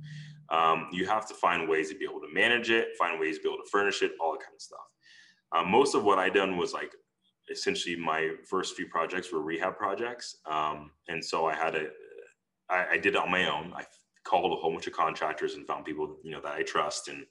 [0.50, 3.44] Um, you have to find ways to be able to manage it find ways to
[3.44, 4.80] be able to furnish it all that kind of stuff.
[5.56, 6.92] Um, most of what i done was like
[7.52, 10.38] essentially my first few projects were rehab projects.
[10.50, 11.90] Um, and so i had a
[12.72, 13.74] I, I did it on my own.
[13.76, 13.84] I
[14.24, 17.26] called a whole bunch of contractors and found people you know that I trust and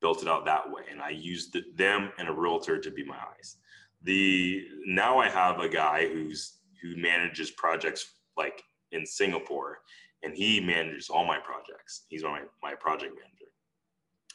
[0.00, 0.82] built it out that way.
[0.90, 3.56] And I used them and a realtor to be my eyes.
[4.02, 9.78] The now I have a guy who's who manages projects like in Singapore,
[10.22, 12.06] and he manages all my projects.
[12.08, 13.50] He's my my project manager.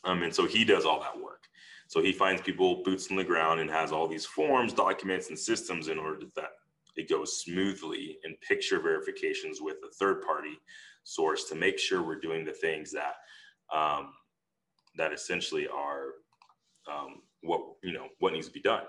[0.04, 1.44] Um, and so he does all that work.
[1.90, 5.40] So he finds people boots on the ground and has all these forms, documents, and
[5.40, 6.52] systems in order that
[6.96, 10.60] it goes smoothly and picture verifications with a third party
[11.08, 13.16] source to make sure we're doing the things that
[13.74, 14.12] um,
[14.98, 16.08] that essentially are
[16.92, 18.84] um, what you know what needs to be done.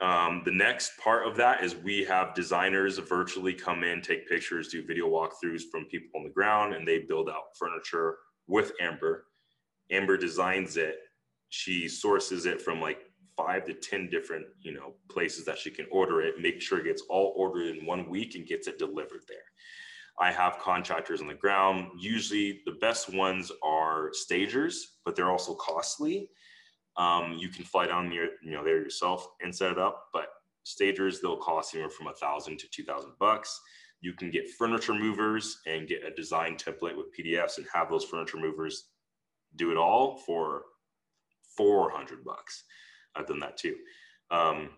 [0.00, 4.68] Um, the next part of that is we have designers virtually come in, take pictures,
[4.68, 8.16] do video walkthroughs from people on the ground, and they build out furniture
[8.48, 9.26] with Amber.
[9.90, 10.96] Amber designs it.
[11.50, 13.02] She sources it from like
[13.36, 16.84] five to 10 different, you know, places that she can order it, make sure it
[16.84, 19.38] gets all ordered in one week and gets it delivered there.
[20.18, 21.88] I have contractors on the ground.
[21.98, 26.28] Usually the best ones are stagers, but they're also costly.
[26.96, 30.26] Um, you can fly down near, you know, there yourself and set it up, but
[30.64, 33.60] stagers, they'll cost anywhere from a thousand to 2000 bucks.
[34.00, 38.04] You can get furniture movers and get a design template with PDFs and have those
[38.04, 38.88] furniture movers
[39.56, 40.62] do it all for
[41.56, 42.64] 400 bucks.
[43.14, 43.76] I've done that too.
[44.30, 44.70] Um,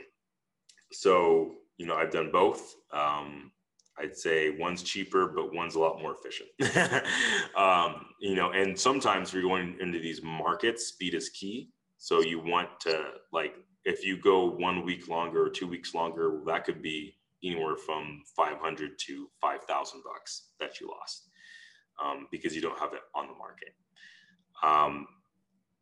[0.93, 2.75] so, you know, I've done both.
[2.93, 3.53] Um,
[3.99, 6.49] I'd say one's cheaper, but one's a lot more efficient.
[7.57, 11.71] um, you know, and sometimes you're going into these markets, speed is key.
[11.99, 13.55] So you want to like
[13.85, 18.23] if you go one week longer or two weeks longer, that could be anywhere from
[18.35, 21.29] 500 to 5,000 bucks that you lost
[22.03, 23.75] um, because you don't have it on the market.
[24.63, 25.07] Um,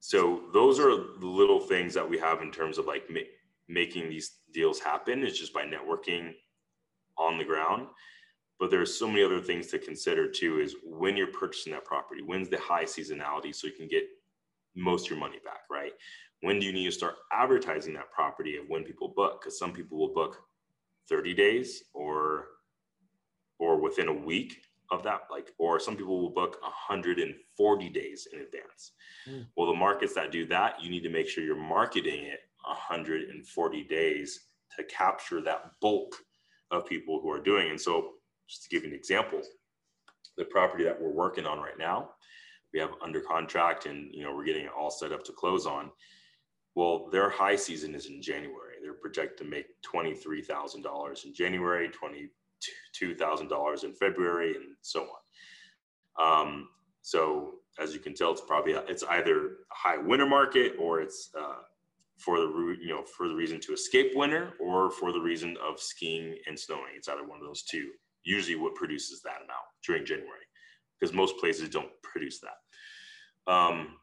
[0.00, 3.20] so those are the little things that we have in terms of like ma-
[3.68, 5.22] making these deals happen.
[5.22, 6.32] It's just by networking
[7.18, 7.86] on the ground.
[8.58, 10.60] But there are so many other things to consider too.
[10.60, 14.04] Is when you're purchasing that property, when's the high seasonality so you can get
[14.76, 15.92] most of your money back, right?
[16.40, 19.40] When do you need to start advertising that property of when people book?
[19.40, 20.38] Because some people will book
[21.08, 22.46] 30 days or
[23.58, 28.40] or within a week of that like or some people will book 140 days in
[28.40, 28.92] advance
[29.28, 29.46] mm.
[29.56, 33.84] well the markets that do that you need to make sure you're marketing it 140
[33.84, 36.14] days to capture that bulk
[36.72, 37.70] of people who are doing.
[37.70, 38.12] And so
[38.48, 39.40] just to give you an example
[40.38, 42.08] the property that we're working on right now
[42.72, 45.66] we have under contract and you know we're getting it all set up to close
[45.66, 45.90] on.
[46.74, 48.76] Well their high season is in january.
[48.82, 52.28] They're projected to make $23000 in january 20
[53.00, 55.08] $2,000 in February and so
[56.18, 56.48] on.
[56.48, 56.68] Um,
[57.00, 61.30] so as you can tell, it's probably it's either a high winter market or it's
[61.36, 61.62] uh,
[62.18, 65.80] for the you know for the reason to escape winter or for the reason of
[65.80, 66.92] skiing and snowing.
[66.96, 67.90] It's either one of those two.
[68.24, 70.46] Usually, what produces that amount during January,
[70.98, 73.52] because most places don't produce that.
[73.52, 73.96] Um,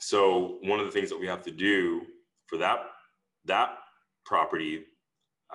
[0.00, 2.02] so one of the things that we have to do
[2.46, 2.80] for that
[3.44, 3.78] that
[4.24, 4.84] property,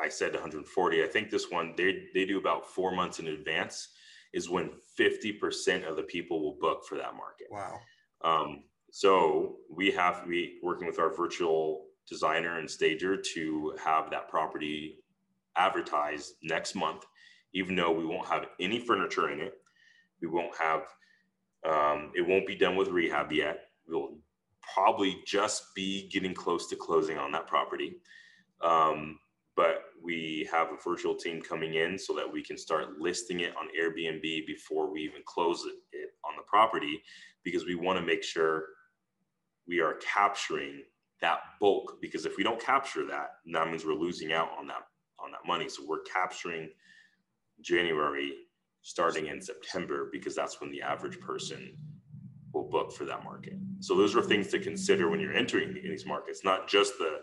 [0.01, 1.03] I said 140.
[1.03, 3.89] I think this one they they do about four months in advance
[4.33, 7.47] is when 50% of the people will book for that market.
[7.49, 7.79] Wow.
[8.23, 14.09] Um, so we have to be working with our virtual designer and stager to have
[14.11, 14.99] that property
[15.57, 17.05] advertised next month,
[17.53, 19.53] even though we won't have any furniture in it.
[20.21, 20.83] We won't have,
[21.67, 23.59] um, it won't be done with rehab yet.
[23.87, 24.17] We'll
[24.73, 27.97] probably just be getting close to closing on that property.
[28.61, 29.19] Um,
[29.55, 33.53] but we have a virtual team coming in so that we can start listing it
[33.57, 37.01] on Airbnb before we even close it on the property
[37.43, 38.65] because we want to make sure
[39.67, 40.83] we are capturing
[41.21, 44.83] that bulk because if we don't capture that that means we're losing out on that
[45.19, 45.67] on that money.
[45.67, 46.69] So we're capturing
[47.61, 48.33] january
[48.83, 51.75] starting in september because that's when the average person
[52.53, 53.53] will book for that market.
[53.79, 57.21] So those are things to consider when you're entering these markets not just the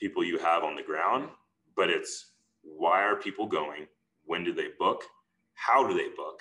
[0.00, 1.28] people you have on the ground
[1.76, 3.86] but it's why are people going?
[4.24, 5.02] When do they book?
[5.54, 6.40] How do they book?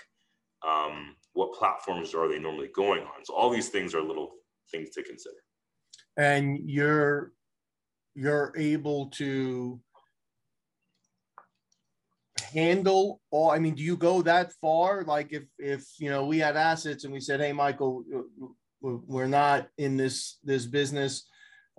[0.66, 3.26] Um, what platforms are they normally going on?
[3.26, 4.32] So all these things are little
[4.74, 5.36] things to consider.
[6.18, 7.32] And you're
[8.16, 9.80] you're able to
[12.54, 15.04] handle all i mean do you go that far?
[15.04, 18.04] Like if if you know we had assets and we said hey michael
[18.82, 21.28] we're not in this this business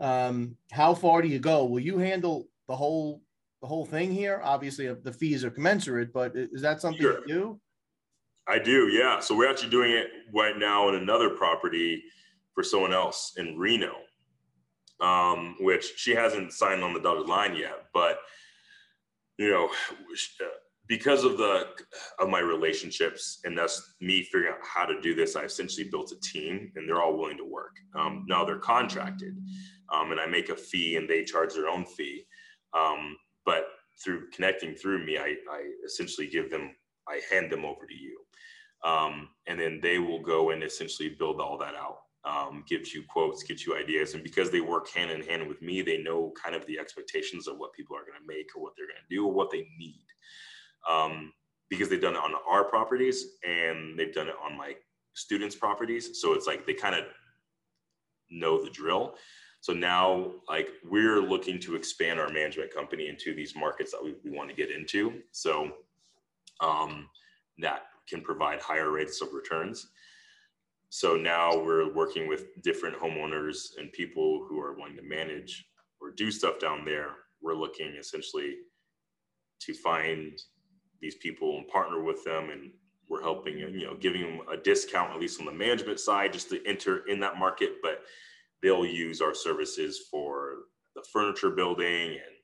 [0.01, 1.65] um how far do you go?
[1.65, 3.23] Will you handle the whole
[3.63, 4.41] the whole thing here?
[4.43, 7.21] Obviously the fees are commensurate but is that something sure.
[7.21, 7.61] you do?
[8.49, 9.21] I do yeah.
[9.21, 12.03] So we're actually doing it right now in another property
[12.55, 13.95] for someone else in Reno,
[15.01, 17.87] um, which she hasn't signed on the dotted line yet.
[17.93, 18.19] But
[19.39, 19.71] you know,
[20.87, 21.67] because of the
[22.19, 26.13] of my relationships and that's me figuring out how to do this, I essentially built
[26.13, 27.77] a team, and they're all willing to work.
[27.97, 29.37] Um, now they're contracted,
[29.93, 32.27] um, and I make a fee, and they charge their own fee.
[32.73, 33.67] Um, but
[34.03, 36.75] through connecting through me, I, I essentially give them,
[37.09, 38.19] I hand them over to you.
[38.85, 43.03] Um, and then they will go and essentially build all that out um, gives you
[43.09, 44.15] quotes, gives you ideas.
[44.15, 47.47] And because they work hand in hand with me, they know kind of the expectations
[47.47, 49.51] of what people are going to make or what they're going to do or what
[49.51, 50.05] they need.
[50.89, 51.33] Um,
[51.71, 54.75] because they've done it on our properties and they've done it on my
[55.15, 56.21] students' properties.
[56.21, 57.05] So it's like they kind of
[58.31, 59.15] know the drill.
[59.61, 64.15] So now, like, we're looking to expand our management company into these markets that we,
[64.23, 65.23] we want to get into.
[65.33, 65.73] So
[66.61, 67.09] um,
[67.59, 69.89] that can provide higher rates of returns
[70.95, 75.67] so now we're working with different homeowners and people who are wanting to manage
[76.01, 77.09] or do stuff down there.
[77.43, 78.59] We're looking essentially
[79.63, 80.39] to find
[81.01, 82.71] these people and partner with them and
[83.11, 86.49] we're helping you know giving them a discount at least on the management side just
[86.51, 88.03] to enter in that market but
[88.63, 90.59] they'll use our services for
[90.95, 92.37] the furniture building and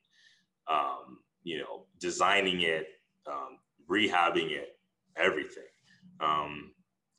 [0.69, 2.85] um, you know designing it
[3.27, 3.57] um,
[3.89, 4.77] rehabbing it
[5.15, 5.63] everything
[6.19, 6.71] um,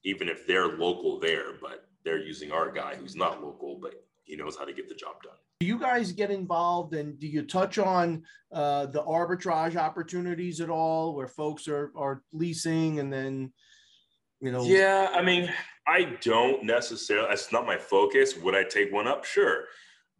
[0.04, 4.36] even if they're local there, but they're using our guy who's not local, but he
[4.36, 5.36] knows how to get the job done.
[5.60, 10.70] Do you guys get involved and do you touch on uh, the arbitrage opportunities at
[10.70, 13.52] all where folks are, are leasing and then,
[14.40, 14.64] you know?
[14.64, 15.52] Yeah, I mean,
[15.86, 18.36] I don't necessarily, that's not my focus.
[18.36, 19.24] Would I take one up?
[19.24, 19.64] Sure.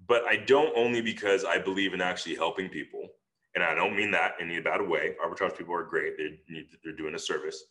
[0.07, 3.09] But I don't only because I believe in actually helping people.
[3.55, 5.14] And I don't mean that in a bad way.
[5.25, 6.16] Arbitrage people are great.
[6.16, 7.64] They're, they're doing a service.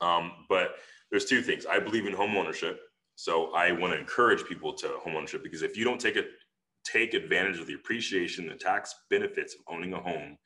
[0.00, 0.76] Um, but
[1.14, 1.64] there's two things.
[1.64, 2.74] I believe in homeownership.
[3.14, 6.26] So I want to encourage people to homeownership because if you don't take it,
[6.84, 10.36] take advantage of the appreciation and tax benefits of owning a home,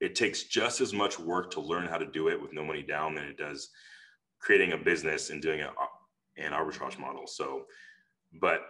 [0.00, 2.82] it takes just as much work to learn how to do it with no money
[2.82, 3.70] down than it does
[4.40, 5.70] creating a business and doing a,
[6.36, 7.28] an arbitrage model.
[7.28, 7.66] So,
[8.40, 8.62] but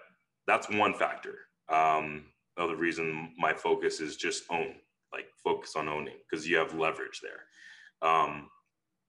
[0.46, 1.37] that's one factor.
[1.71, 2.27] Um,
[2.59, 4.75] another reason my focus is just own,
[5.11, 8.11] like focus on owning because you have leverage there.
[8.11, 8.50] Um,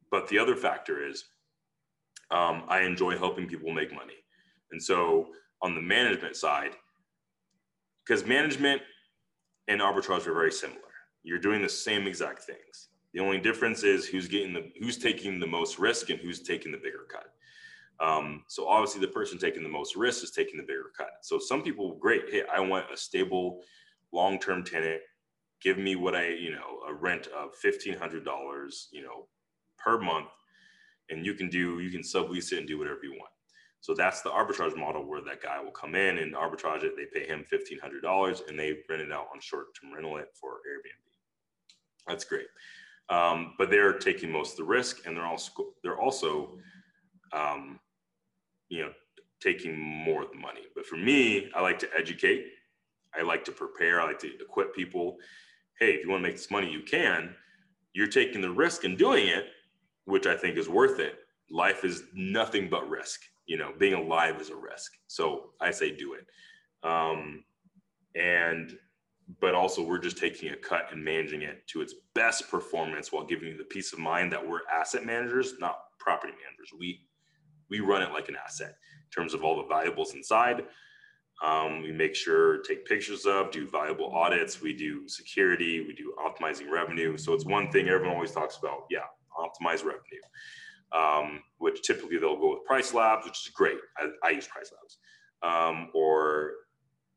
[0.09, 1.25] but the other factor is
[2.31, 4.15] um, I enjoy helping people make money.
[4.71, 5.29] And so
[5.61, 6.71] on the management side,
[8.05, 8.81] because management
[9.67, 10.79] and arbitrage are very similar.
[11.23, 12.89] You're doing the same exact things.
[13.13, 16.71] The only difference is who's getting the who's taking the most risk and who's taking
[16.71, 17.27] the bigger cut.
[17.99, 21.09] Um, so obviously, the person taking the most risk is taking the bigger cut.
[21.21, 23.61] So some people, great, hey, I want a stable,
[24.13, 25.01] long-term tenant.
[25.61, 29.27] Give me what I, you know, a rent of fifteen hundred dollars, you know,
[29.77, 30.29] per month
[31.09, 33.31] and you can do you can sublease it and do whatever you want.
[33.81, 36.93] So that's the arbitrage model where that guy will come in and arbitrage it.
[36.97, 40.17] They pay him fifteen hundred dollars and they rent it out on short term rental
[40.17, 42.07] it for Airbnb.
[42.07, 42.47] That's great,
[43.09, 45.51] um, but they're taking most of the risk and they're also
[45.83, 46.57] they're also
[47.33, 47.79] um,
[48.69, 48.91] you know
[49.41, 50.61] taking more of the money.
[50.75, 52.45] But for me, I like to educate.
[53.17, 54.01] I like to prepare.
[54.01, 55.17] I like to equip people.
[55.79, 57.33] Hey, if you want to make this money, you can.
[57.93, 59.47] You're taking the risk in doing it,
[60.09, 61.19] which I think is worth it.
[61.51, 63.21] Life is nothing but risk.
[63.45, 64.91] You know, being alive is a risk.
[65.07, 66.25] So I say do it.
[66.87, 67.43] Um,
[68.15, 68.77] and
[69.39, 73.23] but also we're just taking a cut and managing it to its best performance while
[73.23, 76.71] giving you the peace of mind that we're asset managers, not property managers.
[76.77, 77.01] We
[77.69, 80.63] we run it like an asset in terms of all the valuables inside.
[81.43, 84.61] Um, we make sure take pictures of, do valuable audits.
[84.61, 85.81] We do security.
[85.81, 87.15] We do optimizing revenue.
[87.17, 88.85] So it's one thing everyone always talks about.
[88.89, 89.05] Yeah,
[89.39, 90.21] optimize revenue,
[90.91, 93.77] um, which typically they'll go with Price Labs, which is great.
[93.97, 94.97] I, I use Price Labs,
[95.41, 96.51] um, or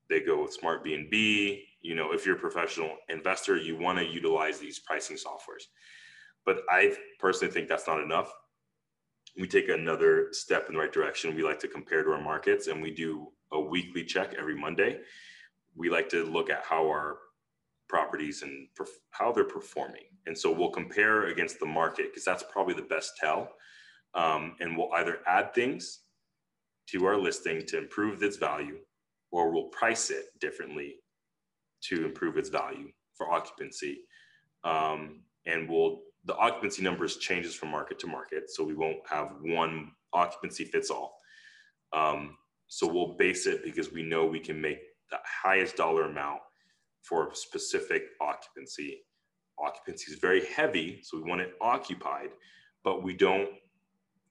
[0.08, 1.62] they go with Smart BNB.
[1.80, 5.64] You know, if you're a professional investor, you want to utilize these pricing softwares.
[6.44, 8.32] But I personally think that's not enough
[9.38, 11.34] we take another step in the right direction.
[11.34, 15.00] We like to compare to our markets and we do a weekly check every Monday.
[15.74, 17.18] We like to look at how our
[17.88, 20.04] properties and perf- how they're performing.
[20.26, 23.50] And so we'll compare against the market because that's probably the best tell.
[24.14, 26.00] Um, and we'll either add things
[26.88, 28.78] to our listing to improve its value
[29.30, 30.96] or we'll price it differently
[31.84, 34.00] to improve its value for occupancy.
[34.64, 38.48] Um, and we'll the occupancy numbers changes from market to market.
[38.48, 41.16] So we won't have one occupancy fits all.
[41.92, 42.36] Um,
[42.68, 44.78] so we'll base it because we know we can make
[45.10, 46.40] the highest dollar amount
[47.02, 49.02] for a specific occupancy.
[49.58, 52.30] Occupancy is very heavy, so we want it occupied,
[52.84, 53.48] but we don't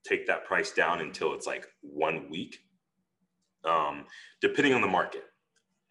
[0.04, 2.58] take that price down until it's like one week.
[3.64, 4.06] Um,
[4.40, 5.24] depending on the market,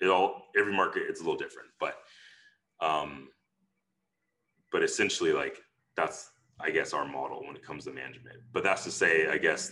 [0.01, 1.95] it all every market it's a little different, but
[2.81, 3.29] um,
[4.71, 5.57] but essentially like
[5.95, 6.29] that's
[6.59, 8.37] I guess our model when it comes to management.
[8.51, 9.71] But that's to say, I guess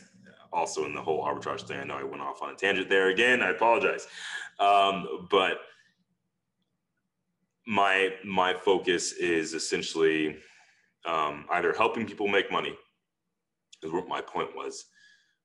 [0.52, 3.10] also in the whole arbitrage thing, I know I went off on a tangent there
[3.10, 3.42] again.
[3.42, 4.08] I apologize,
[4.60, 5.60] um, but
[7.68, 10.38] my my focus is essentially
[11.06, 12.76] um, either helping people make money,
[13.84, 14.86] is what my point was,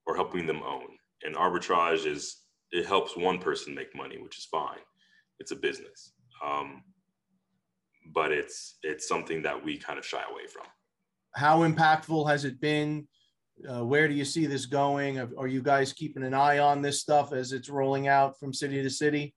[0.07, 0.87] or helping them own.
[1.23, 2.37] And arbitrage is
[2.71, 4.79] it helps one person make money, which is fine.
[5.39, 6.13] It's a business.
[6.45, 6.83] Um,
[8.13, 10.67] but it's it's something that we kind of shy away from.
[11.35, 13.09] How impactful has it been?
[13.69, 15.19] Uh, where do you see this going?
[15.39, 18.83] Are you guys keeping an eye on this stuff as it's rolling out from city
[18.83, 19.35] to city?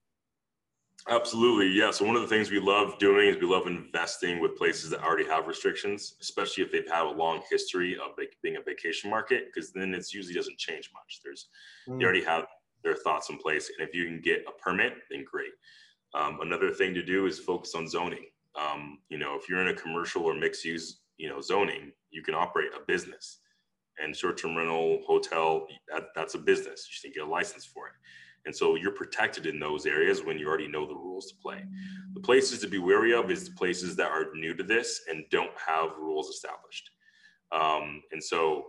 [1.09, 1.89] Absolutely, yeah.
[1.91, 5.01] So one of the things we love doing is we love investing with places that
[5.01, 8.11] already have restrictions, especially if they've had a long history of
[8.43, 11.21] being a vacation market, because then it usually doesn't change much.
[11.23, 11.47] There's
[11.87, 11.97] mm.
[11.97, 12.47] they already have
[12.83, 15.51] their thoughts in place, and if you can get a permit, then great.
[16.13, 18.25] Um, another thing to do is focus on zoning.
[18.59, 22.21] Um, you know, if you're in a commercial or mixed use, you know, zoning, you
[22.21, 23.39] can operate a business.
[23.99, 26.87] And short-term rental, hotel, that, that's a business.
[26.87, 27.93] You should get a license for it.
[28.47, 31.63] And so you're protected in those areas when you already know the rules to play.
[32.13, 35.25] The places to be wary of is the places that are new to this and
[35.29, 36.89] don't have rules established.
[37.51, 38.67] Um, and so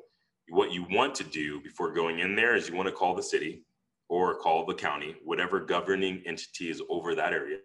[0.49, 3.22] what you want to do before going in there is you want to call the
[3.22, 3.62] city
[4.09, 7.59] or call the county, whatever governing entity is over that area,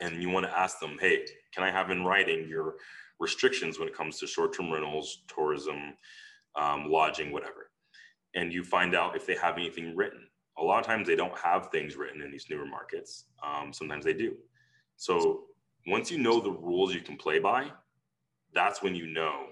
[0.00, 2.74] and you want to ask them, hey, can I have in writing your
[3.20, 5.94] restrictions when it comes to short-term rentals, tourism,
[6.56, 7.70] um, lodging, whatever.
[8.34, 10.28] And you find out if they have anything written.
[10.58, 13.24] A lot of times they don't have things written in these newer markets.
[13.42, 14.34] Um, sometimes they do.
[14.96, 15.44] So
[15.86, 17.70] once you know the rules you can play by,
[18.52, 19.46] that's when you know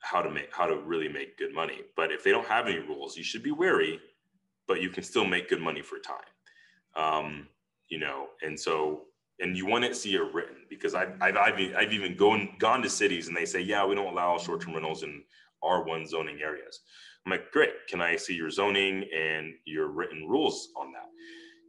[0.00, 1.80] how to make how to really make good money.
[1.96, 4.00] But if they don't have any rules, you should be wary,
[4.66, 6.16] but you can still make good money for time.
[6.94, 7.48] Um,
[7.88, 9.04] you know, and so
[9.42, 12.80] and you want to see it written because I've, I've, I've, I've even gone, gone
[12.82, 15.22] to cities and they say, yeah, we don't allow short-term rentals in
[15.64, 16.80] R1 zoning areas.
[17.24, 17.86] I'm like, great.
[17.88, 21.08] Can I see your zoning and your written rules on that?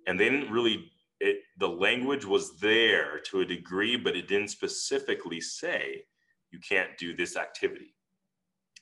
[0.08, 4.49] And they didn't really, it, the language was there to a degree, but it didn't
[4.49, 6.06] specifically say
[6.51, 7.93] you can't do this activity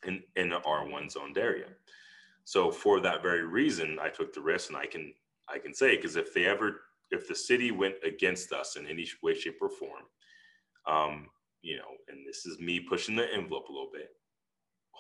[0.08, 1.68] in, in an R1 zoned area.
[2.46, 5.14] So for that very reason, I took the risk and I can,
[5.48, 9.08] I can say, because if they ever if the city went against us in any
[9.22, 10.04] way, shape, or form,
[10.88, 11.28] um,
[11.62, 14.10] you know, and this is me pushing the envelope a little bit,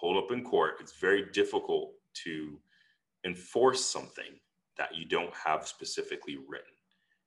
[0.01, 1.91] hold up in court, it's very difficult
[2.25, 2.59] to
[3.25, 4.39] enforce something
[4.77, 6.65] that you don't have specifically written.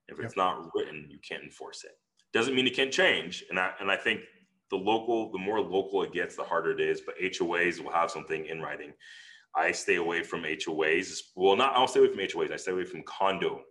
[0.08, 1.92] If it's not written, you can't enforce it.
[2.34, 3.44] Doesn't mean it can't change.
[3.48, 4.20] And I and I think
[4.70, 7.00] the local, the more local it gets, the harder it is.
[7.00, 8.92] But HOAs will have something in writing.
[9.56, 11.20] I stay away from HOAs.
[11.36, 12.52] Well, not I'll stay away from HOAs.
[12.52, 13.62] I stay away from condo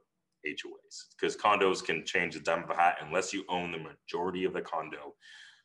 [0.47, 4.45] HOAs because condos can change the dime of a hat unless you own the majority
[4.45, 5.13] of the condo.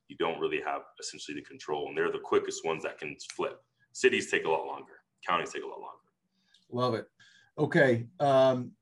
[0.09, 3.61] You don't really have essentially the control, and they're the quickest ones that can flip.
[3.93, 4.95] Cities take a lot longer.
[5.27, 5.99] Counties take a lot longer.
[6.71, 7.07] Love it.
[7.59, 8.73] Okay, um,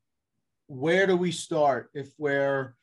[0.67, 2.75] where do we start if we're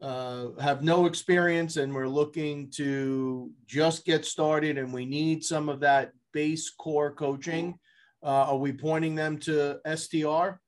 [0.00, 5.68] uh, have no experience and we're looking to just get started and we need some
[5.68, 7.78] of that base core coaching?
[8.22, 10.58] Uh, are we pointing them to STR?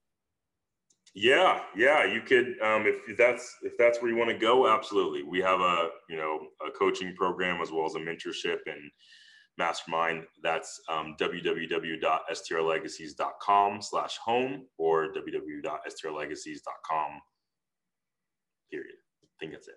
[1.18, 4.68] Yeah, yeah, you could um, if that's if that's where you want to go.
[4.68, 8.90] Absolutely, we have a you know a coaching program as well as a mentorship and
[9.56, 10.26] mastermind.
[10.42, 17.20] That's um, www.strlegacies.com slash home or www.strlegacies.com.
[18.70, 18.96] Period.
[19.24, 19.76] I think that's it.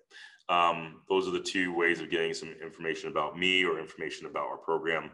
[0.50, 4.50] Um, those are the two ways of getting some information about me or information about
[4.50, 5.10] our program.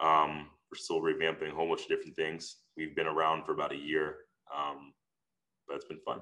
[0.00, 2.56] Um, we're still revamping a whole bunch of different things.
[2.74, 4.16] We've been around for about a year,
[4.56, 4.94] um,
[5.76, 6.20] it's been fun.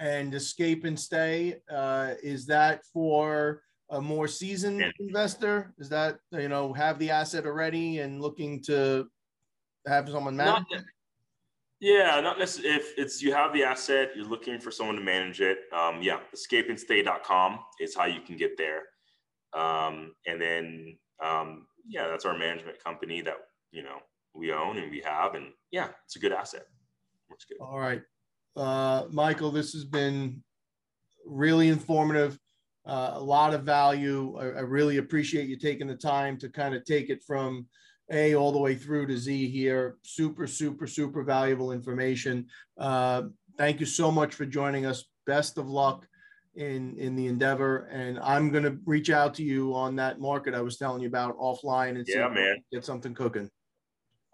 [0.00, 4.90] And escape and stay uh, is that for a more seasoned yeah.
[4.98, 5.74] investor?
[5.78, 9.06] Is that you know have the asset already and looking to
[9.86, 10.64] have someone manage?
[10.70, 10.82] Not,
[11.80, 12.76] yeah, not necessarily.
[12.76, 15.58] If it's you have the asset, you're looking for someone to manage it.
[15.72, 18.82] Um, yeah, escapeandstay.com is how you can get there.
[19.52, 23.36] Um, and then um, yeah, that's our management company that
[23.72, 23.98] you know
[24.34, 26.66] we own and we have, and yeah, it's a good asset.
[27.28, 27.58] Works good.
[27.60, 28.02] All right,
[28.56, 30.42] uh, Michael, this has been
[31.26, 32.38] really informative
[32.84, 34.36] uh, a lot of value.
[34.38, 37.66] I, I, really appreciate you taking the time to kind of take it from
[38.10, 39.98] A all the way through to Z here.
[40.02, 42.48] Super, super, super valuable information.
[42.76, 43.24] Uh,
[43.56, 45.04] thank you so much for joining us.
[45.26, 46.06] Best of luck
[46.54, 50.54] in in the endeavor and i'm going to reach out to you on that market
[50.54, 53.48] i was telling you about offline and yeah man get something cooking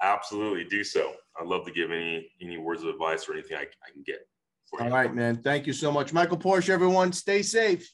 [0.03, 3.63] absolutely do so i'd love to give any any words of advice or anything i,
[3.63, 4.27] I can get
[4.81, 5.41] all right man.
[5.43, 6.13] Thank you so much.
[6.13, 7.91] Michael Porche everyone stay safe